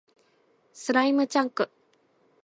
[0.73, 1.69] スライムチャンク